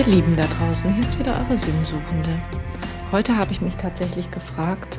Ihr 0.00 0.06
Lieben 0.06 0.34
da 0.34 0.46
draußen, 0.46 0.94
hier 0.94 1.02
ist 1.02 1.18
wieder 1.18 1.38
eure 1.38 1.58
Sinnsuchende. 1.58 2.40
Heute 3.12 3.36
habe 3.36 3.52
ich 3.52 3.60
mich 3.60 3.74
tatsächlich 3.74 4.30
gefragt, 4.30 4.98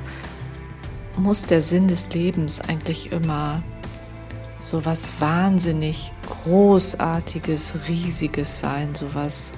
muss 1.17 1.47
der 1.47 1.61
Sinn 1.61 1.87
des 1.87 2.13
Lebens 2.13 2.61
eigentlich 2.61 3.11
immer 3.11 3.63
so 4.59 4.85
was 4.85 5.13
wahnsinnig 5.19 6.11
Großartiges, 6.29 7.73
Riesiges 7.87 8.59
sein, 8.59 8.93
so 8.93 9.15
was 9.15 9.53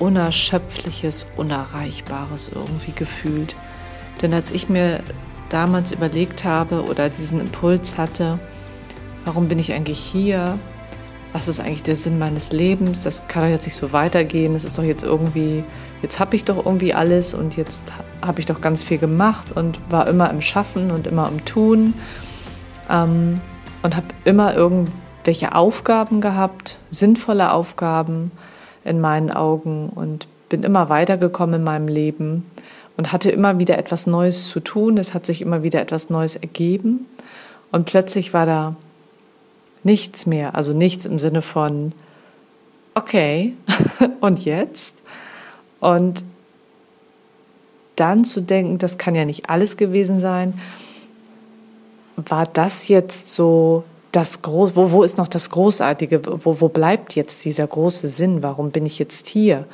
Unerschöpfliches, 0.00 1.28
Unerreichbares 1.38 2.50
irgendwie 2.54 2.92
gefühlt? 2.92 3.56
Denn 4.20 4.34
als 4.34 4.50
ich 4.50 4.68
mir 4.68 5.02
damals 5.48 5.92
überlegt 5.92 6.44
habe 6.44 6.84
oder 6.84 7.08
diesen 7.08 7.40
Impuls 7.40 7.96
hatte, 7.96 8.38
warum 9.24 9.48
bin 9.48 9.58
ich 9.58 9.72
eigentlich 9.72 10.00
hier? 10.00 10.58
Was 11.34 11.48
ist 11.48 11.58
eigentlich 11.58 11.82
der 11.82 11.96
Sinn 11.96 12.16
meines 12.20 12.52
Lebens? 12.52 13.02
Das 13.02 13.26
kann 13.26 13.42
doch 13.42 13.50
jetzt 13.50 13.66
nicht 13.66 13.74
so 13.74 13.92
weitergehen. 13.92 14.54
Es 14.54 14.62
ist 14.62 14.78
doch 14.78 14.84
jetzt 14.84 15.02
irgendwie, 15.02 15.64
jetzt 16.00 16.20
habe 16.20 16.36
ich 16.36 16.44
doch 16.44 16.64
irgendwie 16.64 16.94
alles 16.94 17.34
und 17.34 17.56
jetzt 17.56 17.82
habe 18.24 18.38
ich 18.38 18.46
doch 18.46 18.60
ganz 18.60 18.84
viel 18.84 18.98
gemacht 18.98 19.48
und 19.52 19.80
war 19.90 20.06
immer 20.06 20.30
im 20.30 20.40
Schaffen 20.40 20.92
und 20.92 21.08
immer 21.08 21.26
im 21.26 21.44
Tun 21.44 21.94
ähm, 22.88 23.40
und 23.82 23.96
habe 23.96 24.06
immer 24.24 24.54
irgendwelche 24.54 25.56
Aufgaben 25.56 26.20
gehabt, 26.20 26.78
sinnvolle 26.90 27.50
Aufgaben 27.50 28.30
in 28.84 29.00
meinen 29.00 29.32
Augen 29.32 29.88
und 29.88 30.28
bin 30.48 30.62
immer 30.62 30.88
weitergekommen 30.88 31.56
in 31.56 31.64
meinem 31.64 31.88
Leben 31.88 32.46
und 32.96 33.12
hatte 33.12 33.32
immer 33.32 33.58
wieder 33.58 33.76
etwas 33.76 34.06
Neues 34.06 34.50
zu 34.50 34.60
tun. 34.60 34.98
Es 34.98 35.14
hat 35.14 35.26
sich 35.26 35.42
immer 35.42 35.64
wieder 35.64 35.80
etwas 35.80 36.10
Neues 36.10 36.36
ergeben. 36.36 37.06
Und 37.72 37.86
plötzlich 37.86 38.32
war 38.32 38.46
da 38.46 38.76
nichts 39.84 40.26
mehr. 40.26 40.54
Also 40.54 40.72
nichts 40.72 41.06
im 41.06 41.18
Sinne 41.18 41.42
von, 41.42 41.92
okay, 42.94 43.54
und 44.20 44.44
jetzt? 44.44 44.94
Und 45.80 46.24
dann 47.96 48.24
zu 48.24 48.40
denken, 48.40 48.78
das 48.78 48.98
kann 48.98 49.14
ja 49.14 49.24
nicht 49.24 49.48
alles 49.48 49.76
gewesen 49.76 50.18
sein. 50.18 50.60
War 52.16 52.46
das 52.46 52.88
jetzt 52.88 53.28
so 53.28 53.84
das 54.12 54.42
Groß, 54.42 54.76
wo, 54.76 54.90
wo 54.92 55.02
ist 55.02 55.18
noch 55.18 55.28
das 55.28 55.50
Großartige? 55.50 56.22
Wo, 56.44 56.60
wo 56.60 56.68
bleibt 56.68 57.14
jetzt 57.14 57.44
dieser 57.44 57.66
große 57.66 58.08
Sinn? 58.08 58.42
Warum 58.42 58.70
bin 58.70 58.86
ich 58.86 58.98
jetzt 58.98 59.26
hier? 59.26 59.66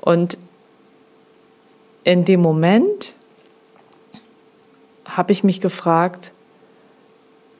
Und 0.00 0.38
in 2.04 2.24
dem 2.24 2.40
Moment 2.40 3.16
habe 5.04 5.32
ich 5.32 5.44
mich 5.44 5.60
gefragt, 5.60 6.32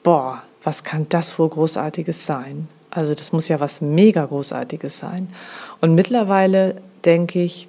boah, 0.01 0.41
was 0.63 0.83
kann 0.83 1.07
das 1.09 1.37
wohl 1.37 1.49
Großartiges 1.49 2.25
sein? 2.25 2.67
Also 2.89 3.13
das 3.13 3.31
muss 3.31 3.47
ja 3.47 3.59
was 3.59 3.81
mega 3.81 4.25
Großartiges 4.25 4.99
sein. 4.99 5.29
Und 5.81 5.95
mittlerweile 5.95 6.81
denke 7.05 7.41
ich, 7.41 7.67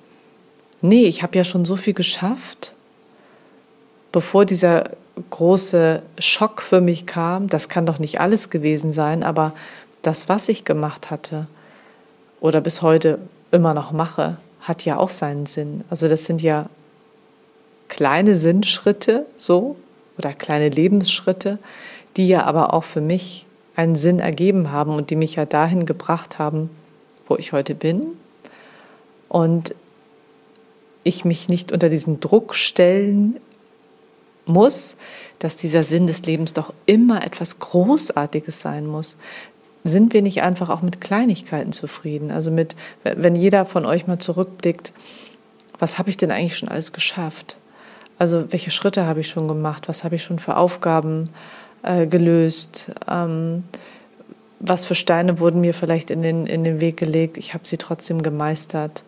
nee, 0.82 1.06
ich 1.06 1.22
habe 1.22 1.36
ja 1.36 1.44
schon 1.44 1.64
so 1.64 1.76
viel 1.76 1.94
geschafft, 1.94 2.74
bevor 4.12 4.44
dieser 4.44 4.90
große 5.30 6.02
Schock 6.18 6.62
für 6.62 6.80
mich 6.80 7.06
kam. 7.06 7.48
Das 7.48 7.68
kann 7.68 7.86
doch 7.86 7.98
nicht 7.98 8.20
alles 8.20 8.50
gewesen 8.50 8.92
sein, 8.92 9.22
aber 9.22 9.52
das, 10.02 10.28
was 10.28 10.48
ich 10.48 10.64
gemacht 10.64 11.10
hatte 11.10 11.46
oder 12.40 12.60
bis 12.60 12.82
heute 12.82 13.18
immer 13.50 13.74
noch 13.74 13.92
mache, 13.92 14.36
hat 14.60 14.84
ja 14.84 14.98
auch 14.98 15.08
seinen 15.08 15.46
Sinn. 15.46 15.84
Also 15.90 16.08
das 16.08 16.26
sind 16.26 16.42
ja 16.42 16.68
kleine 17.88 18.36
Sinnschritte 18.36 19.26
so 19.36 19.76
oder 20.18 20.32
kleine 20.32 20.68
Lebensschritte, 20.68 21.58
die 22.16 22.28
ja 22.28 22.44
aber 22.44 22.74
auch 22.74 22.84
für 22.84 23.00
mich 23.00 23.46
einen 23.76 23.96
Sinn 23.96 24.20
ergeben 24.20 24.70
haben 24.70 24.94
und 24.94 25.10
die 25.10 25.16
mich 25.16 25.34
ja 25.34 25.46
dahin 25.46 25.84
gebracht 25.86 26.38
haben, 26.38 26.70
wo 27.26 27.36
ich 27.36 27.52
heute 27.52 27.74
bin. 27.74 28.06
Und 29.28 29.74
ich 31.02 31.24
mich 31.24 31.48
nicht 31.48 31.72
unter 31.72 31.88
diesen 31.88 32.20
Druck 32.20 32.54
stellen 32.54 33.36
muss, 34.46 34.96
dass 35.38 35.56
dieser 35.56 35.82
Sinn 35.82 36.06
des 36.06 36.24
Lebens 36.24 36.52
doch 36.52 36.72
immer 36.86 37.24
etwas 37.24 37.58
Großartiges 37.58 38.60
sein 38.60 38.86
muss. 38.86 39.16
Sind 39.82 40.14
wir 40.14 40.22
nicht 40.22 40.42
einfach 40.42 40.70
auch 40.70 40.82
mit 40.82 41.00
Kleinigkeiten 41.00 41.72
zufrieden? 41.72 42.30
Also 42.30 42.50
mit, 42.50 42.74
wenn 43.02 43.36
jeder 43.36 43.66
von 43.66 43.84
euch 43.84 44.06
mal 44.06 44.18
zurückblickt, 44.18 44.92
was 45.78 45.98
habe 45.98 46.08
ich 46.10 46.16
denn 46.16 46.30
eigentlich 46.30 46.56
schon 46.56 46.68
alles 46.68 46.92
geschafft? 46.92 47.58
Also 48.18 48.50
welche 48.52 48.70
Schritte 48.70 49.06
habe 49.06 49.20
ich 49.20 49.28
schon 49.28 49.48
gemacht? 49.48 49.88
Was 49.88 50.04
habe 50.04 50.14
ich 50.14 50.22
schon 50.22 50.38
für 50.38 50.56
Aufgaben 50.56 51.30
äh, 51.84 52.06
gelöst? 52.06 52.90
Ähm, 53.08 53.64
was 54.60 54.86
für 54.86 54.94
Steine 54.94 55.40
wurden 55.40 55.60
mir 55.60 55.74
vielleicht 55.74 56.10
in 56.10 56.22
den, 56.22 56.46
in 56.46 56.64
den 56.64 56.80
Weg 56.80 56.96
gelegt? 56.96 57.36
Ich 57.36 57.54
habe 57.54 57.66
sie 57.66 57.76
trotzdem 57.76 58.22
gemeistert. 58.22 59.04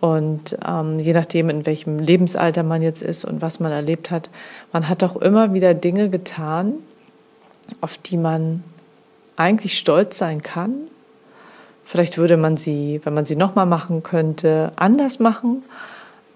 Und 0.00 0.56
ähm, 0.66 0.98
je 0.98 1.12
nachdem, 1.12 1.50
in 1.50 1.66
welchem 1.66 1.98
Lebensalter 1.98 2.62
man 2.62 2.82
jetzt 2.82 3.02
ist 3.02 3.24
und 3.24 3.42
was 3.42 3.60
man 3.60 3.72
erlebt 3.72 4.10
hat, 4.10 4.30
man 4.72 4.88
hat 4.88 5.02
auch 5.02 5.16
immer 5.16 5.54
wieder 5.54 5.74
Dinge 5.74 6.10
getan, 6.10 6.74
auf 7.80 7.98
die 7.98 8.16
man 8.16 8.62
eigentlich 9.36 9.78
stolz 9.78 10.18
sein 10.18 10.42
kann. 10.42 10.72
Vielleicht 11.84 12.18
würde 12.18 12.36
man 12.36 12.56
sie, 12.56 13.00
wenn 13.04 13.14
man 13.14 13.24
sie 13.24 13.36
nochmal 13.36 13.66
machen 13.66 14.02
könnte, 14.02 14.72
anders 14.76 15.18
machen. 15.18 15.62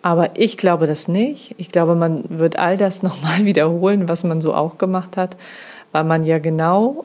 Aber 0.03 0.31
ich 0.39 0.57
glaube 0.57 0.87
das 0.87 1.09
nicht. 1.09 1.55
Ich 1.59 1.71
glaube, 1.71 1.95
man 1.95 2.25
wird 2.39 2.59
all 2.59 2.77
das 2.77 3.03
nochmal 3.03 3.45
wiederholen, 3.45 4.09
was 4.09 4.25
man 4.25 4.41
so 4.41 4.55
auch 4.55 4.79
gemacht 4.79 5.17
hat, 5.17 5.37
weil 5.93 6.05
man 6.05 6.25
ja 6.25 6.39
genau 6.39 7.05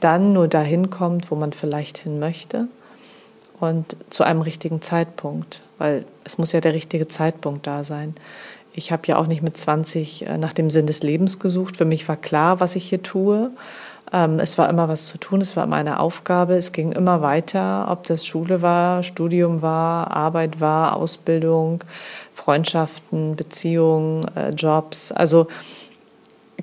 dann 0.00 0.32
nur 0.32 0.48
dahin 0.48 0.90
kommt, 0.90 1.30
wo 1.30 1.34
man 1.34 1.52
vielleicht 1.52 1.98
hin 1.98 2.18
möchte 2.18 2.68
und 3.60 3.96
zu 4.10 4.24
einem 4.24 4.42
richtigen 4.42 4.82
Zeitpunkt, 4.82 5.62
weil 5.78 6.04
es 6.24 6.38
muss 6.38 6.52
ja 6.52 6.60
der 6.60 6.74
richtige 6.74 7.08
Zeitpunkt 7.08 7.66
da 7.66 7.84
sein. 7.84 8.14
Ich 8.72 8.90
habe 8.90 9.02
ja 9.06 9.16
auch 9.16 9.26
nicht 9.26 9.42
mit 9.42 9.56
20 9.56 10.26
äh, 10.26 10.38
nach 10.38 10.52
dem 10.52 10.68
Sinn 10.68 10.86
des 10.86 11.02
Lebens 11.02 11.38
gesucht. 11.38 11.76
Für 11.76 11.84
mich 11.84 12.08
war 12.08 12.16
klar, 12.16 12.58
was 12.58 12.74
ich 12.74 12.88
hier 12.88 13.02
tue. 13.02 13.50
Ähm, 14.12 14.40
es 14.40 14.58
war 14.58 14.68
immer 14.68 14.88
was 14.88 15.06
zu 15.06 15.16
tun, 15.16 15.40
es 15.40 15.56
war 15.56 15.64
immer 15.64 15.76
eine 15.76 16.00
Aufgabe, 16.00 16.54
es 16.54 16.72
ging 16.72 16.92
immer 16.92 17.22
weiter, 17.22 17.86
ob 17.88 18.04
das 18.04 18.26
Schule 18.26 18.62
war, 18.62 19.02
Studium 19.02 19.62
war, 19.62 20.10
Arbeit 20.10 20.60
war, 20.60 20.96
Ausbildung, 20.96 21.84
Freundschaften, 22.34 23.36
Beziehungen, 23.36 24.26
äh, 24.36 24.50
Jobs, 24.50 25.12
also 25.12 25.46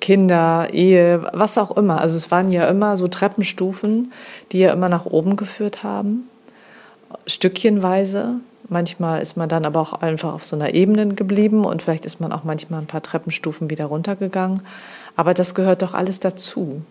Kinder, 0.01 0.67
Ehe, 0.73 1.23
was 1.31 1.57
auch 1.57 1.71
immer. 1.77 2.01
Also 2.01 2.17
es 2.17 2.29
waren 2.31 2.51
ja 2.51 2.67
immer 2.67 2.97
so 2.97 3.07
Treppenstufen, 3.07 4.11
die 4.51 4.59
ja 4.59 4.73
immer 4.73 4.89
nach 4.89 5.05
oben 5.05 5.37
geführt 5.37 5.83
haben, 5.83 6.29
stückchenweise. 7.25 8.35
Manchmal 8.67 9.21
ist 9.21 9.37
man 9.37 9.47
dann 9.47 9.65
aber 9.65 9.79
auch 9.79 9.93
einfach 9.93 10.33
auf 10.33 10.43
so 10.43 10.55
einer 10.55 10.73
Ebene 10.73 11.07
geblieben 11.09 11.65
und 11.65 11.81
vielleicht 11.81 12.05
ist 12.05 12.19
man 12.19 12.31
auch 12.31 12.43
manchmal 12.43 12.81
ein 12.81 12.87
paar 12.87 13.01
Treppenstufen 13.01 13.69
wieder 13.69 13.85
runtergegangen. 13.85 14.61
Aber 15.15 15.33
das 15.33 15.55
gehört 15.55 15.81
doch 15.81 15.93
alles 15.93 16.19
dazu 16.19 16.81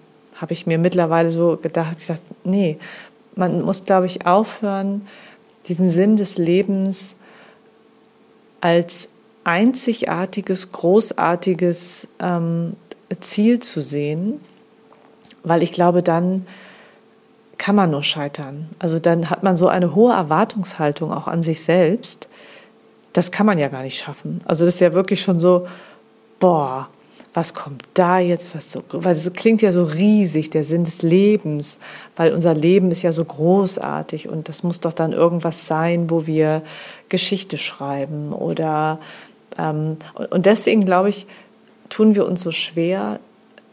habe 0.41 0.53
ich 0.53 0.67
mir 0.67 0.79
mittlerweile 0.79 1.31
so 1.31 1.59
gedacht, 1.61 1.87
habe 1.87 1.97
gesagt, 1.97 2.23
nee, 2.45 2.79
man 3.37 3.63
muss, 3.63 3.85
glaube 3.85 4.07
ich, 4.07 4.27
aufhören, 4.27 5.07
diesen 5.67 5.91
Sinn 5.91 6.17
des 6.17 6.39
Lebens 6.39 7.17
als 8.61 9.11
einzigartiges, 9.45 10.73
großartiges 10.73 12.09
ähm, 12.19 12.75
Ziel 13.19 13.59
zu 13.59 13.81
sehen, 13.81 14.41
weil 15.43 15.63
ich 15.63 15.73
glaube, 15.73 16.03
dann 16.03 16.47
kann 17.59 17.75
man 17.75 17.91
nur 17.91 18.03
scheitern. 18.03 18.69
Also 18.79 18.99
dann 18.99 19.29
hat 19.29 19.43
man 19.43 19.57
so 19.57 19.69
eine 19.69 19.95
hohe 19.95 20.15
Erwartungshaltung 20.15 21.13
auch 21.13 21.29
an 21.29 21.43
sich 21.43 21.63
selbst. 21.63 22.29
Das 23.13 23.33
kann 23.33 23.47
man 23.47 23.59
ja 23.59 23.69
gar 23.69 23.83
nicht 23.83 23.99
schaffen. 23.99 24.41
Also 24.47 24.65
das 24.65 24.75
ist 24.75 24.81
ja 24.81 24.95
wirklich 24.95 25.21
schon 25.21 25.39
so, 25.39 25.67
boah, 26.39 26.89
was 27.35 27.55
kommt 27.55 27.83
da 27.95 28.19
jetzt, 28.19 28.55
was 28.57 28.73
so, 28.73 28.83
weil 28.93 29.13
es 29.13 29.33
klingt 29.35 29.63
ja 29.63 29.71
so 29.71 29.85
riesig, 29.85 30.51
der 30.51 30.65
Sinn 30.65 30.85
des 30.85 31.03
Lebens, 31.03 31.79
weil 32.17 32.33
unser 32.33 32.55
Leben 32.55 32.91
ist 32.91 33.03
ja 33.03 33.13
so 33.13 33.25
großartig 33.25 34.29
und 34.29 34.49
das 34.49 34.63
muss 34.63 34.81
doch 34.81 34.93
dann 34.93 35.13
irgendwas 35.13 35.67
sein, 35.67 36.11
wo 36.11 36.27
wir 36.27 36.63
Geschichte 37.09 37.57
schreiben 37.57 38.33
oder 38.33 38.99
ähm, 39.59 39.99
und 40.31 40.47
deswegen 40.47 40.85
glaube 40.85 41.11
ich, 41.11 41.27
tun 41.91 42.15
wir 42.15 42.25
uns 42.27 42.43
so 42.43 42.51
schwer, 42.51 43.21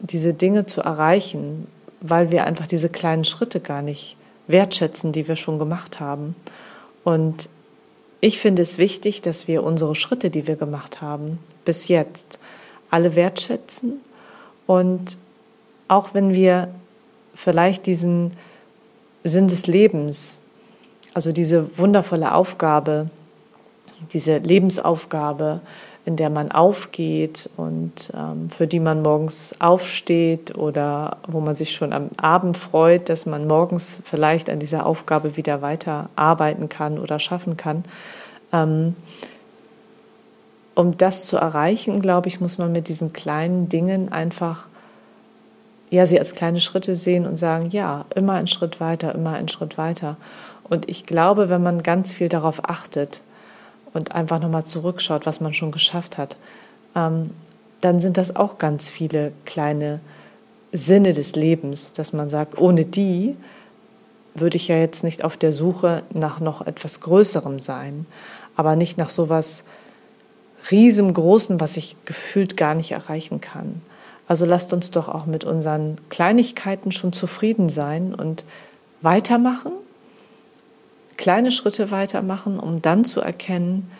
diese 0.00 0.34
Dinge 0.34 0.66
zu 0.66 0.82
erreichen, 0.82 1.66
weil 2.00 2.30
wir 2.30 2.44
einfach 2.44 2.66
diese 2.66 2.88
kleinen 2.88 3.24
Schritte 3.24 3.60
gar 3.60 3.82
nicht 3.82 4.16
wertschätzen, 4.46 5.12
die 5.12 5.26
wir 5.26 5.36
schon 5.36 5.58
gemacht 5.58 6.00
haben. 6.00 6.36
Und 7.04 7.48
ich 8.20 8.38
finde 8.38 8.62
es 8.62 8.78
wichtig, 8.78 9.22
dass 9.22 9.48
wir 9.48 9.62
unsere 9.62 9.94
Schritte, 9.94 10.30
die 10.30 10.46
wir 10.46 10.56
gemacht 10.56 11.00
haben, 11.00 11.38
bis 11.64 11.88
jetzt, 11.88 12.38
alle 12.90 13.14
wertschätzen. 13.16 14.00
Und 14.66 15.18
auch 15.86 16.14
wenn 16.14 16.32
wir 16.32 16.68
vielleicht 17.34 17.86
diesen 17.86 18.32
Sinn 19.24 19.48
des 19.48 19.66
Lebens, 19.66 20.38
also 21.14 21.32
diese 21.32 21.78
wundervolle 21.78 22.34
Aufgabe, 22.34 23.10
diese 24.12 24.38
Lebensaufgabe 24.38 25.60
in 26.08 26.16
der 26.16 26.30
man 26.30 26.50
aufgeht 26.50 27.50
und 27.58 28.10
ähm, 28.16 28.48
für 28.48 28.66
die 28.66 28.80
man 28.80 29.02
morgens 29.02 29.54
aufsteht 29.58 30.56
oder 30.56 31.18
wo 31.28 31.40
man 31.40 31.54
sich 31.54 31.74
schon 31.74 31.92
am 31.92 32.08
Abend 32.16 32.56
freut, 32.56 33.10
dass 33.10 33.26
man 33.26 33.46
morgens 33.46 34.00
vielleicht 34.04 34.48
an 34.48 34.58
dieser 34.58 34.86
Aufgabe 34.86 35.36
wieder 35.36 35.60
weiter 35.60 36.08
arbeiten 36.16 36.70
kann 36.70 36.98
oder 36.98 37.18
schaffen 37.18 37.58
kann. 37.58 37.84
Ähm, 38.54 38.96
um 40.74 40.96
das 40.96 41.26
zu 41.26 41.36
erreichen, 41.36 42.00
glaube 42.00 42.28
ich, 42.28 42.40
muss 42.40 42.56
man 42.56 42.72
mit 42.72 42.88
diesen 42.88 43.12
kleinen 43.12 43.68
Dingen 43.68 44.10
einfach 44.10 44.68
ja, 45.90 46.06
sie 46.06 46.18
als 46.18 46.34
kleine 46.34 46.60
Schritte 46.60 46.96
sehen 46.96 47.26
und 47.26 47.36
sagen, 47.36 47.68
ja, 47.68 48.06
immer 48.14 48.32
einen 48.32 48.46
Schritt 48.46 48.80
weiter, 48.80 49.14
immer 49.14 49.34
einen 49.34 49.48
Schritt 49.48 49.76
weiter. 49.76 50.16
Und 50.64 50.88
ich 50.88 51.04
glaube, 51.04 51.50
wenn 51.50 51.62
man 51.62 51.82
ganz 51.82 52.14
viel 52.14 52.30
darauf 52.30 52.66
achtet, 52.66 53.20
und 53.94 54.14
einfach 54.14 54.40
nochmal 54.40 54.64
zurückschaut, 54.64 55.26
was 55.26 55.40
man 55.40 55.52
schon 55.52 55.72
geschafft 55.72 56.18
hat, 56.18 56.36
ähm, 56.94 57.30
dann 57.80 58.00
sind 58.00 58.16
das 58.16 58.34
auch 58.34 58.58
ganz 58.58 58.90
viele 58.90 59.32
kleine 59.44 60.00
Sinne 60.72 61.12
des 61.12 61.34
Lebens, 61.34 61.92
dass 61.92 62.12
man 62.12 62.28
sagt, 62.28 62.58
ohne 62.60 62.84
die 62.84 63.36
würde 64.34 64.56
ich 64.56 64.68
ja 64.68 64.76
jetzt 64.76 65.04
nicht 65.04 65.24
auf 65.24 65.36
der 65.36 65.52
Suche 65.52 66.02
nach 66.12 66.40
noch 66.40 66.66
etwas 66.66 67.00
Größerem 67.00 67.58
sein, 67.58 68.06
aber 68.56 68.76
nicht 68.76 68.98
nach 68.98 69.10
sowas 69.10 69.64
riesengroßen, 70.70 71.60
was 71.60 71.76
ich 71.76 71.96
gefühlt 72.04 72.56
gar 72.56 72.74
nicht 72.74 72.92
erreichen 72.92 73.40
kann. 73.40 73.80
Also 74.26 74.44
lasst 74.44 74.72
uns 74.72 74.90
doch 74.90 75.08
auch 75.08 75.26
mit 75.26 75.44
unseren 75.44 75.96
Kleinigkeiten 76.10 76.92
schon 76.92 77.12
zufrieden 77.12 77.68
sein 77.68 78.14
und 78.14 78.44
weitermachen 79.00 79.72
kleine 81.28 81.50
Schritte 81.50 81.90
weitermachen, 81.90 82.58
um 82.58 82.80
dann 82.80 83.04
zu 83.04 83.20
erkennen, 83.20 83.90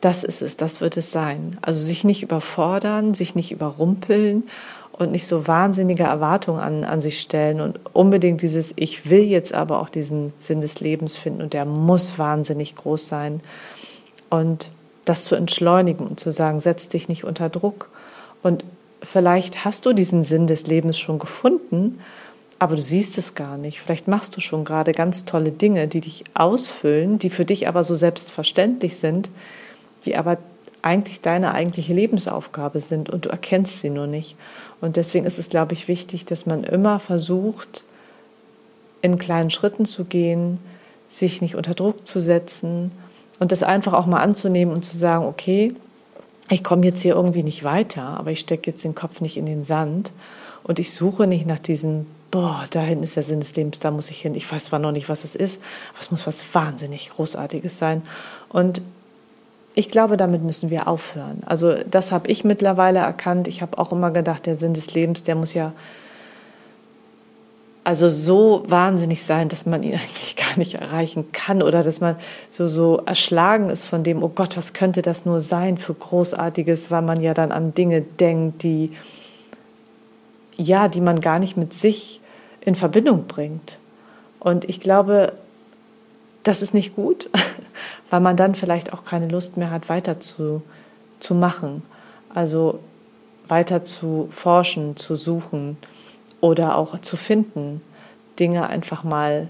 das 0.00 0.22
ist 0.22 0.42
es, 0.42 0.56
das 0.56 0.80
wird 0.80 0.96
es 0.96 1.10
sein. 1.10 1.58
Also 1.60 1.82
sich 1.82 2.04
nicht 2.04 2.22
überfordern, 2.22 3.14
sich 3.14 3.34
nicht 3.34 3.50
überrumpeln 3.50 4.44
und 4.92 5.10
nicht 5.10 5.26
so 5.26 5.48
wahnsinnige 5.48 6.04
Erwartungen 6.04 6.60
an, 6.60 6.84
an 6.84 7.00
sich 7.00 7.20
stellen 7.20 7.60
und 7.60 7.80
unbedingt 7.94 8.42
dieses, 8.42 8.72
ich 8.76 9.10
will 9.10 9.24
jetzt 9.24 9.52
aber 9.52 9.80
auch 9.80 9.88
diesen 9.88 10.32
Sinn 10.38 10.60
des 10.60 10.78
Lebens 10.78 11.16
finden 11.16 11.42
und 11.42 11.52
der 11.52 11.64
muss 11.64 12.16
wahnsinnig 12.16 12.76
groß 12.76 13.08
sein. 13.08 13.40
Und 14.28 14.70
das 15.04 15.24
zu 15.24 15.34
entschleunigen 15.34 16.06
und 16.06 16.20
zu 16.20 16.30
sagen, 16.30 16.60
setz 16.60 16.88
dich 16.88 17.08
nicht 17.08 17.24
unter 17.24 17.48
Druck. 17.48 17.90
Und 18.44 18.64
vielleicht 19.02 19.64
hast 19.64 19.84
du 19.84 19.92
diesen 19.92 20.22
Sinn 20.22 20.46
des 20.46 20.68
Lebens 20.68 20.96
schon 20.96 21.18
gefunden 21.18 21.98
aber 22.60 22.76
du 22.76 22.82
siehst 22.82 23.16
es 23.16 23.34
gar 23.34 23.56
nicht. 23.56 23.80
Vielleicht 23.80 24.06
machst 24.06 24.36
du 24.36 24.40
schon 24.40 24.64
gerade 24.66 24.92
ganz 24.92 25.24
tolle 25.24 25.50
Dinge, 25.50 25.88
die 25.88 26.02
dich 26.02 26.24
ausfüllen, 26.34 27.18
die 27.18 27.30
für 27.30 27.46
dich 27.46 27.66
aber 27.66 27.82
so 27.82 27.94
selbstverständlich 27.94 28.98
sind, 28.98 29.30
die 30.04 30.14
aber 30.14 30.36
eigentlich 30.82 31.22
deine 31.22 31.54
eigentliche 31.54 31.94
Lebensaufgabe 31.94 32.78
sind 32.78 33.08
und 33.08 33.24
du 33.24 33.30
erkennst 33.30 33.80
sie 33.80 33.88
nur 33.88 34.06
nicht. 34.06 34.36
Und 34.82 34.96
deswegen 34.96 35.24
ist 35.24 35.38
es, 35.38 35.48
glaube 35.48 35.72
ich, 35.72 35.88
wichtig, 35.88 36.26
dass 36.26 36.44
man 36.44 36.62
immer 36.62 37.00
versucht, 37.00 37.84
in 39.00 39.18
kleinen 39.18 39.50
Schritten 39.50 39.86
zu 39.86 40.04
gehen, 40.04 40.58
sich 41.08 41.40
nicht 41.40 41.54
unter 41.54 41.72
Druck 41.72 42.06
zu 42.06 42.20
setzen 42.20 42.92
und 43.38 43.52
das 43.52 43.62
einfach 43.62 43.94
auch 43.94 44.06
mal 44.06 44.20
anzunehmen 44.20 44.74
und 44.74 44.84
zu 44.84 44.98
sagen, 44.98 45.24
okay, 45.24 45.72
ich 46.50 46.62
komme 46.62 46.84
jetzt 46.84 47.00
hier 47.00 47.14
irgendwie 47.14 47.42
nicht 47.42 47.64
weiter, 47.64 48.18
aber 48.18 48.32
ich 48.32 48.40
stecke 48.40 48.70
jetzt 48.70 48.84
den 48.84 48.94
Kopf 48.94 49.22
nicht 49.22 49.38
in 49.38 49.46
den 49.46 49.64
Sand 49.64 50.12
und 50.62 50.78
ich 50.78 50.92
suche 50.92 51.26
nicht 51.26 51.46
nach 51.46 51.58
diesen 51.58 52.19
boah, 52.30 52.64
da 52.70 52.80
hinten 52.80 53.04
ist 53.04 53.16
der 53.16 53.22
Sinn 53.22 53.40
des 53.40 53.56
Lebens, 53.56 53.78
da 53.78 53.90
muss 53.90 54.10
ich 54.10 54.20
hin. 54.20 54.34
Ich 54.34 54.50
weiß 54.50 54.66
zwar 54.66 54.78
noch 54.78 54.92
nicht, 54.92 55.08
was 55.08 55.24
es 55.24 55.34
ist, 55.34 55.60
aber 55.92 56.00
es 56.00 56.10
muss 56.10 56.26
was 56.26 56.54
wahnsinnig 56.54 57.10
Großartiges 57.10 57.78
sein. 57.78 58.02
Und 58.48 58.82
ich 59.74 59.88
glaube, 59.88 60.16
damit 60.16 60.42
müssen 60.42 60.70
wir 60.70 60.88
aufhören. 60.88 61.42
Also 61.46 61.74
das 61.88 62.12
habe 62.12 62.30
ich 62.30 62.44
mittlerweile 62.44 63.00
erkannt. 63.00 63.48
Ich 63.48 63.62
habe 63.62 63.78
auch 63.78 63.92
immer 63.92 64.10
gedacht, 64.10 64.46
der 64.46 64.56
Sinn 64.56 64.74
des 64.74 64.94
Lebens, 64.94 65.22
der 65.22 65.36
muss 65.36 65.54
ja 65.54 65.72
also 67.82 68.08
so 68.08 68.62
wahnsinnig 68.66 69.22
sein, 69.22 69.48
dass 69.48 69.66
man 69.66 69.82
ihn 69.82 69.94
eigentlich 69.94 70.36
gar 70.36 70.58
nicht 70.58 70.74
erreichen 70.74 71.32
kann 71.32 71.62
oder 71.62 71.82
dass 71.82 72.00
man 72.00 72.16
so, 72.50 72.68
so 72.68 73.02
erschlagen 73.06 73.70
ist 73.70 73.84
von 73.84 74.02
dem, 74.02 74.22
oh 74.22 74.28
Gott, 74.28 74.56
was 74.56 74.72
könnte 74.72 75.02
das 75.02 75.24
nur 75.24 75.40
sein 75.40 75.78
für 75.78 75.94
Großartiges, 75.94 76.90
weil 76.90 77.02
man 77.02 77.20
ja 77.20 77.34
dann 77.34 77.52
an 77.52 77.74
Dinge 77.74 78.02
denkt, 78.02 78.62
die, 78.62 78.92
ja, 80.56 80.88
die 80.88 81.00
man 81.00 81.20
gar 81.20 81.38
nicht 81.38 81.56
mit 81.56 81.72
sich 81.72 82.19
in 82.60 82.74
Verbindung 82.74 83.26
bringt. 83.26 83.78
Und 84.38 84.68
ich 84.68 84.80
glaube, 84.80 85.32
das 86.42 86.62
ist 86.62 86.74
nicht 86.74 86.96
gut, 86.96 87.30
weil 88.10 88.20
man 88.20 88.36
dann 88.36 88.54
vielleicht 88.54 88.92
auch 88.92 89.04
keine 89.04 89.28
Lust 89.28 89.56
mehr 89.56 89.70
hat, 89.70 89.88
weiter 89.88 90.20
zu, 90.20 90.62
zu 91.20 91.34
machen. 91.34 91.82
Also 92.32 92.80
weiter 93.48 93.84
zu 93.84 94.26
forschen, 94.30 94.96
zu 94.96 95.16
suchen 95.16 95.76
oder 96.40 96.76
auch 96.76 97.00
zu 97.00 97.16
finden, 97.16 97.82
Dinge 98.38 98.68
einfach 98.68 99.04
mal 99.04 99.48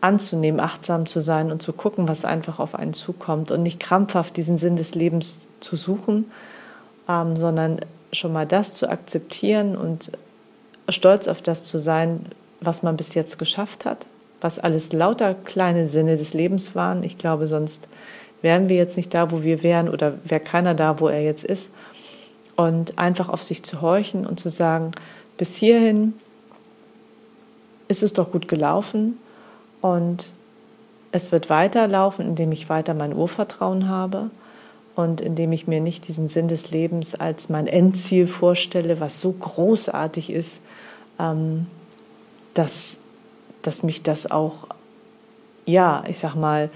anzunehmen, 0.00 0.60
achtsam 0.60 1.06
zu 1.06 1.20
sein 1.20 1.50
und 1.50 1.62
zu 1.62 1.72
gucken, 1.72 2.08
was 2.08 2.24
einfach 2.24 2.58
auf 2.58 2.74
einen 2.74 2.92
zukommt 2.92 3.50
und 3.50 3.62
nicht 3.62 3.80
krampfhaft 3.80 4.36
diesen 4.36 4.58
Sinn 4.58 4.76
des 4.76 4.94
Lebens 4.94 5.48
zu 5.60 5.76
suchen, 5.76 6.30
ähm, 7.08 7.36
sondern 7.36 7.80
schon 8.12 8.32
mal 8.32 8.46
das 8.46 8.74
zu 8.74 8.88
akzeptieren 8.88 9.76
und 9.76 10.12
stolz 10.88 11.28
auf 11.28 11.42
das 11.42 11.66
zu 11.66 11.78
sein, 11.78 12.26
was 12.60 12.82
man 12.82 12.96
bis 12.96 13.14
jetzt 13.14 13.38
geschafft 13.38 13.84
hat, 13.84 14.06
was 14.40 14.58
alles 14.58 14.92
lauter 14.92 15.34
kleine 15.34 15.86
Sinne 15.86 16.16
des 16.16 16.34
Lebens 16.34 16.74
waren. 16.74 17.02
Ich 17.02 17.18
glaube, 17.18 17.46
sonst 17.46 17.88
wären 18.42 18.68
wir 18.68 18.76
jetzt 18.76 18.96
nicht 18.96 19.12
da, 19.14 19.30
wo 19.30 19.42
wir 19.42 19.62
wären 19.62 19.88
oder 19.88 20.14
wäre 20.24 20.40
keiner 20.40 20.74
da, 20.74 21.00
wo 21.00 21.08
er 21.08 21.22
jetzt 21.22 21.44
ist. 21.44 21.70
Und 22.56 22.98
einfach 22.98 23.28
auf 23.28 23.42
sich 23.42 23.62
zu 23.62 23.80
horchen 23.80 24.26
und 24.26 24.38
zu 24.38 24.48
sagen, 24.48 24.92
bis 25.36 25.56
hierhin 25.56 26.14
ist 27.88 28.02
es 28.02 28.12
doch 28.12 28.30
gut 28.30 28.48
gelaufen 28.48 29.18
und 29.80 30.32
es 31.10 31.32
wird 31.32 31.50
weiterlaufen, 31.50 32.26
indem 32.26 32.52
ich 32.52 32.68
weiter 32.68 32.94
mein 32.94 33.14
Urvertrauen 33.14 33.88
habe 33.88 34.30
und 34.94 35.20
indem 35.20 35.52
ich 35.52 35.66
mir 35.66 35.80
nicht 35.80 36.06
diesen 36.08 36.28
Sinn 36.28 36.48
des 36.48 36.70
Lebens 36.70 37.14
als 37.14 37.48
mein 37.48 37.66
Endziel 37.66 38.26
vorstelle, 38.26 39.00
was 39.00 39.20
so 39.20 39.32
großartig 39.32 40.30
ist, 40.30 40.60
ähm, 41.18 41.66
dass, 42.54 42.98
dass 43.62 43.82
mich 43.82 44.02
das 44.02 44.30
auch, 44.30 44.68
ja, 45.66 46.04
ich 46.08 46.18
sag 46.18 46.36
mal, 46.36 46.70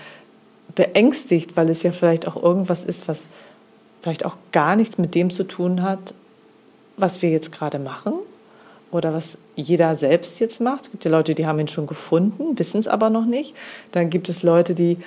beängstigt, 0.74 1.56
weil 1.56 1.70
es 1.70 1.82
ja 1.82 1.92
vielleicht 1.92 2.26
auch 2.26 2.40
irgendwas 2.40 2.84
ist, 2.84 3.08
was 3.08 3.28
vielleicht 4.02 4.24
auch 4.24 4.36
gar 4.52 4.76
nichts 4.76 4.98
mit 4.98 5.14
dem 5.14 5.30
zu 5.30 5.44
tun 5.44 5.82
hat, 5.82 6.14
was 6.96 7.22
wir 7.22 7.30
jetzt 7.30 7.52
gerade 7.52 7.78
machen 7.78 8.14
oder 8.90 9.12
was 9.12 9.38
jeder 9.54 9.96
selbst 9.96 10.40
jetzt 10.40 10.60
macht. 10.60 10.86
Es 10.86 10.90
gibt 10.90 11.04
ja 11.04 11.10
Leute, 11.10 11.34
die 11.34 11.46
haben 11.46 11.58
ihn 11.58 11.68
schon 11.68 11.86
gefunden, 11.86 12.58
wissen 12.58 12.80
es 12.80 12.88
aber 12.88 13.10
noch 13.10 13.26
nicht. 13.26 13.54
Dann 13.92 14.10
gibt 14.10 14.28
es 14.28 14.42
Leute, 14.42 14.74
die 14.74 14.98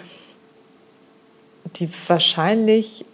die 1.77 1.89
wahrscheinlich 2.07 3.05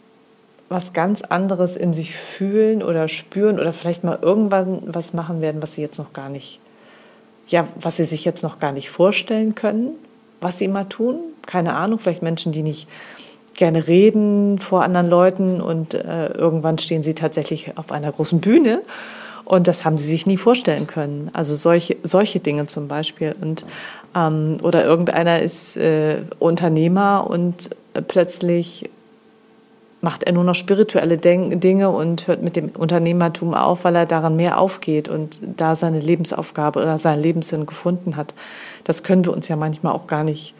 was 0.69 0.93
ganz 0.93 1.21
anderes 1.21 1.75
in 1.75 1.93
sich 1.93 2.15
fühlen 2.15 2.83
oder 2.83 3.07
spüren 3.07 3.59
oder 3.59 3.73
vielleicht 3.73 4.03
mal 4.03 4.19
irgendwann 4.21 4.81
was 4.85 5.13
machen 5.13 5.41
werden, 5.41 5.61
was 5.61 5.73
sie 5.73 5.81
jetzt 5.81 5.97
noch 5.97 6.13
gar 6.13 6.29
nicht, 6.29 6.59
ja, 7.47 7.67
was 7.79 7.97
sie 7.97 8.03
sich 8.03 8.25
jetzt 8.25 8.43
noch 8.43 8.59
gar 8.59 8.73
nicht 8.73 8.89
vorstellen 8.89 9.55
können, 9.55 9.91
was 10.41 10.57
sie 10.57 10.67
mal 10.67 10.83
tun. 10.85 11.19
Keine 11.45 11.73
Ahnung, 11.73 11.99
vielleicht 11.99 12.21
Menschen, 12.21 12.51
die 12.51 12.63
nicht 12.63 12.87
gerne 13.53 13.87
reden 13.87 14.59
vor 14.59 14.83
anderen 14.83 15.09
Leuten 15.09 15.61
und 15.61 15.93
äh, 15.93 16.27
irgendwann 16.27 16.77
stehen 16.77 17.01
sie 17.01 17.15
tatsächlich 17.15 17.77
auf 17.77 17.91
einer 17.91 18.11
großen 18.11 18.39
Bühne 18.41 18.81
und 19.47 19.69
das 19.69 19.85
haben 19.85 19.97
sie 19.97 20.07
sich 20.07 20.25
nie 20.25 20.35
vorstellen 20.35 20.87
können. 20.87 21.29
Also 21.31 21.55
solche, 21.55 21.95
solche 22.03 22.41
Dinge 22.41 22.65
zum 22.65 22.89
Beispiel. 22.89 23.33
Und, 23.39 23.63
ähm, 24.13 24.57
oder 24.61 24.83
irgendeiner 24.83 25.41
ist 25.41 25.77
äh, 25.77 26.17
Unternehmer 26.37 27.25
und 27.29 27.69
plötzlich 28.09 28.89
macht 30.07 30.23
er 30.23 30.31
nur 30.31 30.45
noch 30.45 30.55
spirituelle 30.55 31.17
Dinge 31.17 31.89
und 31.89 32.27
hört 32.27 32.41
mit 32.41 32.55
dem 32.55 32.69
Unternehmertum 32.69 33.53
auf, 33.53 33.83
weil 33.83 33.97
er 33.97 34.05
daran 34.05 34.37
mehr 34.37 34.57
aufgeht 34.57 35.09
und 35.09 35.41
da 35.57 35.75
seine 35.75 35.99
Lebensaufgabe 35.99 36.79
oder 36.79 36.97
seinen 36.97 37.21
Lebenssinn 37.21 37.65
gefunden 37.65 38.15
hat. 38.15 38.33
Das 38.85 39.03
können 39.03 39.25
wir 39.25 39.33
uns 39.33 39.49
ja 39.49 39.57
manchmal 39.57 39.91
auch 39.91 40.07
gar 40.07 40.23
nicht, 40.23 40.53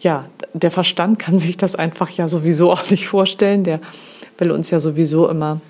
ja, 0.00 0.24
der 0.52 0.72
Verstand 0.72 1.18
kann 1.20 1.38
sich 1.38 1.56
das 1.56 1.76
einfach 1.76 2.10
ja 2.10 2.26
sowieso 2.26 2.72
auch 2.72 2.90
nicht 2.90 3.06
vorstellen. 3.06 3.62
Der 3.62 3.78
will 4.36 4.50
uns 4.50 4.68
ja 4.70 4.80
sowieso 4.80 5.28
immer 5.28 5.60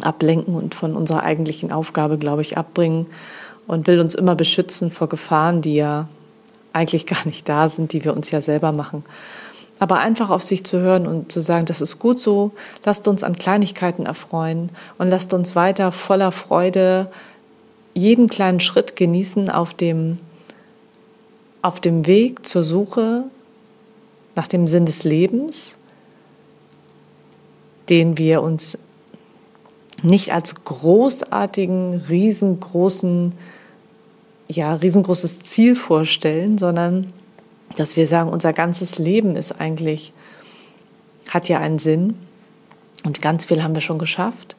ablenken 0.00 0.54
und 0.54 0.76
von 0.76 0.94
unserer 0.94 1.24
eigentlichen 1.24 1.72
Aufgabe, 1.72 2.16
glaube 2.16 2.42
ich, 2.42 2.56
abbringen 2.56 3.08
und 3.66 3.88
will 3.88 3.98
uns 3.98 4.14
immer 4.14 4.36
beschützen 4.36 4.92
vor 4.92 5.08
Gefahren, 5.08 5.62
die 5.62 5.74
ja 5.74 6.06
eigentlich 6.72 7.06
gar 7.06 7.26
nicht 7.26 7.48
da 7.48 7.68
sind, 7.68 7.92
die 7.92 8.04
wir 8.04 8.14
uns 8.14 8.30
ja 8.30 8.40
selber 8.40 8.70
machen. 8.70 9.02
Aber 9.80 9.98
einfach 9.98 10.30
auf 10.30 10.44
sich 10.44 10.62
zu 10.62 10.78
hören 10.78 11.06
und 11.06 11.32
zu 11.32 11.40
sagen, 11.40 11.64
das 11.64 11.80
ist 11.80 11.98
gut 11.98 12.20
so, 12.20 12.52
lasst 12.84 13.08
uns 13.08 13.24
an 13.24 13.34
Kleinigkeiten 13.34 14.06
erfreuen 14.06 14.70
und 14.98 15.08
lasst 15.08 15.32
uns 15.32 15.56
weiter 15.56 15.90
voller 15.90 16.30
Freude 16.30 17.10
jeden 17.94 18.28
kleinen 18.28 18.60
Schritt 18.60 18.94
genießen 18.94 19.50
auf 19.50 19.74
dem, 19.74 20.18
auf 21.62 21.80
dem 21.80 22.06
Weg 22.06 22.46
zur 22.46 22.62
Suche 22.62 23.24
nach 24.36 24.46
dem 24.46 24.66
Sinn 24.66 24.84
des 24.86 25.02
Lebens, 25.02 25.76
den 27.88 28.18
wir 28.18 28.42
uns 28.42 28.78
nicht 30.02 30.32
als 30.32 30.64
großartigen, 30.64 31.94
riesengroßen, 32.08 33.32
ja, 34.48 34.74
riesengroßes 34.74 35.40
Ziel 35.40 35.74
vorstellen, 35.74 36.58
sondern 36.58 37.12
dass 37.76 37.96
wir 37.96 38.06
sagen, 38.06 38.30
unser 38.30 38.52
ganzes 38.52 38.98
Leben 38.98 39.36
ist 39.36 39.60
eigentlich, 39.60 40.12
hat 41.28 41.48
ja 41.48 41.58
einen 41.58 41.78
Sinn. 41.78 42.14
Und 43.04 43.22
ganz 43.22 43.44
viel 43.44 43.62
haben 43.62 43.74
wir 43.74 43.82
schon 43.82 43.98
geschafft. 43.98 44.56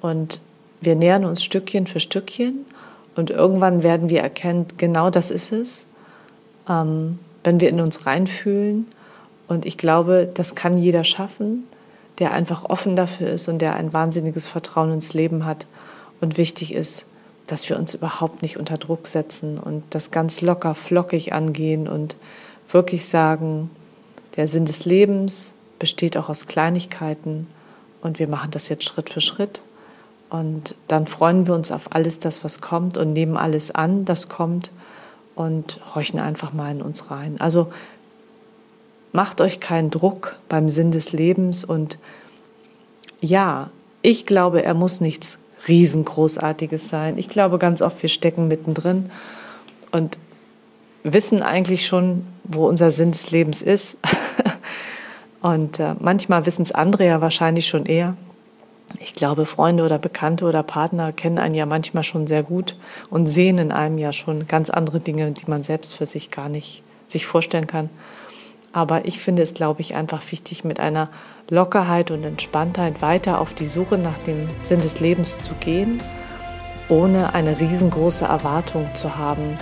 Und 0.00 0.40
wir 0.80 0.96
nähern 0.96 1.24
uns 1.24 1.42
Stückchen 1.42 1.86
für 1.86 2.00
Stückchen. 2.00 2.66
Und 3.14 3.30
irgendwann 3.30 3.82
werden 3.82 4.08
wir 4.08 4.20
erkennen, 4.20 4.66
genau 4.76 5.10
das 5.10 5.30
ist 5.30 5.52
es, 5.52 5.86
ähm, 6.68 7.18
wenn 7.44 7.60
wir 7.60 7.68
in 7.68 7.80
uns 7.80 8.06
reinfühlen. 8.06 8.86
Und 9.48 9.66
ich 9.66 9.76
glaube, 9.76 10.28
das 10.32 10.54
kann 10.54 10.78
jeder 10.78 11.04
schaffen, 11.04 11.64
der 12.18 12.32
einfach 12.32 12.64
offen 12.64 12.96
dafür 12.96 13.28
ist 13.28 13.48
und 13.48 13.58
der 13.58 13.76
ein 13.76 13.92
wahnsinniges 13.92 14.46
Vertrauen 14.46 14.92
ins 14.92 15.14
Leben 15.14 15.44
hat 15.44 15.66
und 16.20 16.38
wichtig 16.38 16.74
ist, 16.74 17.06
dass 17.46 17.68
wir 17.68 17.78
uns 17.78 17.94
überhaupt 17.94 18.42
nicht 18.42 18.56
unter 18.56 18.78
Druck 18.78 19.06
setzen 19.06 19.58
und 19.58 19.82
das 19.90 20.10
ganz 20.10 20.40
locker, 20.40 20.74
flockig 20.74 21.32
angehen 21.32 21.88
und 21.88 22.16
wirklich 22.70 23.06
sagen, 23.06 23.70
der 24.36 24.46
Sinn 24.46 24.64
des 24.64 24.84
Lebens 24.84 25.54
besteht 25.78 26.16
auch 26.16 26.28
aus 26.28 26.46
Kleinigkeiten 26.46 27.46
und 28.00 28.18
wir 28.18 28.28
machen 28.28 28.50
das 28.50 28.68
jetzt 28.68 28.84
Schritt 28.84 29.10
für 29.10 29.20
Schritt. 29.20 29.62
Und 30.30 30.76
dann 30.88 31.06
freuen 31.06 31.46
wir 31.46 31.54
uns 31.54 31.70
auf 31.70 31.94
alles 31.94 32.18
das, 32.18 32.42
was 32.42 32.62
kommt 32.62 32.96
und 32.96 33.12
nehmen 33.12 33.36
alles 33.36 33.70
an, 33.70 34.06
das 34.06 34.28
kommt 34.28 34.70
und 35.34 35.80
horchen 35.94 36.20
einfach 36.20 36.52
mal 36.52 36.70
in 36.70 36.80
uns 36.80 37.10
rein. 37.10 37.38
Also 37.38 37.70
macht 39.12 39.40
euch 39.42 39.60
keinen 39.60 39.90
Druck 39.90 40.38
beim 40.48 40.68
Sinn 40.68 40.90
des 40.90 41.12
Lebens 41.12 41.64
und 41.64 41.98
ja, 43.20 43.70
ich 44.00 44.24
glaube, 44.26 44.64
er 44.64 44.74
muss 44.74 45.00
nichts 45.00 45.38
riesengroßartiges 45.68 46.88
sein. 46.88 47.18
Ich 47.18 47.28
glaube 47.28 47.58
ganz 47.58 47.82
oft, 47.82 48.02
wir 48.02 48.08
stecken 48.08 48.48
mittendrin 48.48 49.10
und 49.90 50.18
wissen 51.04 51.42
eigentlich 51.42 51.86
schon, 51.86 52.26
wo 52.44 52.66
unser 52.66 52.90
Sinn 52.90 53.12
des 53.12 53.30
Lebens 53.30 53.62
ist. 53.62 53.96
und 55.40 55.78
äh, 55.78 55.94
manchmal 55.98 56.46
wissen 56.46 56.62
es 56.62 56.72
andere 56.72 57.06
ja 57.06 57.20
wahrscheinlich 57.20 57.66
schon 57.66 57.86
eher. 57.86 58.16
Ich 59.00 59.14
glaube, 59.14 59.46
Freunde 59.46 59.84
oder 59.84 59.98
Bekannte 59.98 60.44
oder 60.44 60.62
Partner 60.62 61.12
kennen 61.12 61.38
einen 61.38 61.54
ja 61.54 61.66
manchmal 61.66 62.04
schon 62.04 62.26
sehr 62.26 62.42
gut 62.42 62.76
und 63.10 63.26
sehen 63.26 63.58
in 63.58 63.72
einem 63.72 63.98
ja 63.98 64.12
schon 64.12 64.46
ganz 64.46 64.70
andere 64.70 65.00
Dinge, 65.00 65.30
die 65.32 65.50
man 65.50 65.62
selbst 65.62 65.94
für 65.94 66.06
sich 66.06 66.30
gar 66.30 66.48
nicht 66.48 66.82
sich 67.08 67.26
vorstellen 67.26 67.66
kann. 67.66 67.90
Aber 68.72 69.04
ich 69.04 69.20
finde 69.20 69.42
es, 69.42 69.54
glaube 69.54 69.82
ich, 69.82 69.94
einfach 69.94 70.22
wichtig, 70.30 70.64
mit 70.64 70.80
einer 70.80 71.08
Lockerheit 71.50 72.10
und 72.10 72.24
Entspanntheit 72.24 73.02
weiter 73.02 73.40
auf 73.40 73.52
die 73.52 73.66
Suche 73.66 73.98
nach 73.98 74.18
dem 74.18 74.48
Sinn 74.62 74.80
des 74.80 75.00
Lebens 75.00 75.40
zu 75.40 75.54
gehen, 75.54 76.02
ohne 76.88 77.34
eine 77.34 77.60
riesengroße 77.60 78.24
Erwartung 78.24 78.94
zu 78.94 79.16
haben, 79.16 79.58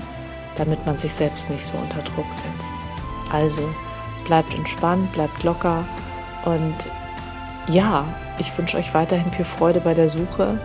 damit 0.54 0.86
man 0.86 0.98
sich 0.98 1.12
selbst 1.12 1.50
nicht 1.50 1.64
so 1.64 1.76
unter 1.76 2.02
Druck 2.02 2.32
setzt. 2.32 2.74
Also 3.32 3.62
bleibt 4.24 4.54
entspannt, 4.54 5.12
bleibt 5.12 5.42
locker 5.42 5.84
und 6.44 6.88
ja, 7.68 8.04
ich 8.38 8.56
wünsche 8.56 8.78
euch 8.78 8.94
weiterhin 8.94 9.30
viel 9.32 9.44
Freude 9.44 9.80
bei 9.80 9.94
der 9.94 10.08
Suche 10.08 10.58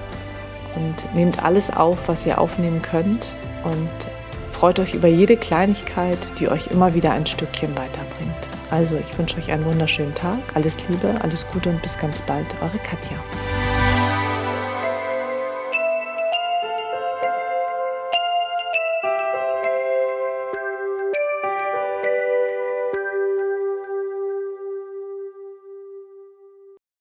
und 0.75 1.15
nehmt 1.15 1.43
alles 1.43 1.75
auf, 1.75 2.07
was 2.07 2.25
ihr 2.25 2.39
aufnehmen 2.39 2.81
könnt 2.81 3.33
und 3.63 3.89
freut 4.55 4.79
euch 4.79 4.93
über 4.93 5.09
jede 5.09 5.35
Kleinigkeit, 5.35 6.17
die 6.39 6.47
euch 6.47 6.67
immer 6.67 6.93
wieder 6.93 7.11
ein 7.11 7.25
Stückchen 7.25 7.75
weiterbringt. 7.75 8.31
Also 8.71 8.95
ich 8.95 9.17
wünsche 9.17 9.37
euch 9.37 9.51
einen 9.51 9.65
wunderschönen 9.65 10.15
Tag, 10.15 10.39
alles 10.53 10.77
Liebe, 10.87 11.13
alles 11.21 11.45
Gute 11.47 11.69
und 11.69 11.81
bis 11.81 11.99
ganz 11.99 12.21
bald, 12.21 12.47
eure 12.61 12.77
Katja. 12.77 13.17